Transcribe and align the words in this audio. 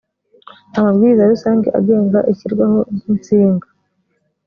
amabwiriza 0.77 1.31
rusange 1.31 1.67
agenga 1.79 2.19
ishyirwaho 2.31 2.79
ry 2.95 3.03
insinga 3.11 3.67